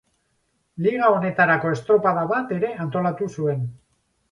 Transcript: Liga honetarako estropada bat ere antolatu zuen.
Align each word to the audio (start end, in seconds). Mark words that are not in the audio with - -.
Liga 0.85 1.09
honetarako 1.17 1.75
estropada 1.77 2.25
bat 2.33 2.57
ere 2.59 2.73
antolatu 2.87 3.31
zuen. 3.39 3.65